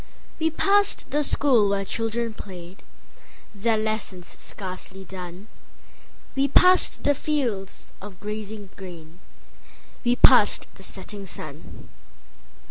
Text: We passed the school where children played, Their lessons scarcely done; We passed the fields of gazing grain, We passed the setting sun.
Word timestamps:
We 0.39 0.49
passed 0.49 1.05
the 1.11 1.23
school 1.23 1.69
where 1.69 1.85
children 1.85 2.33
played, 2.33 2.81
Their 3.53 3.77
lessons 3.77 4.27
scarcely 4.41 5.05
done; 5.05 5.47
We 6.35 6.47
passed 6.47 7.03
the 7.03 7.13
fields 7.13 7.91
of 8.01 8.19
gazing 8.19 8.71
grain, 8.75 9.19
We 10.03 10.15
passed 10.15 10.65
the 10.73 10.81
setting 10.81 11.27
sun. 11.27 11.89